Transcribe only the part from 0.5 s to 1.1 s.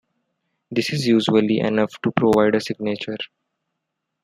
This is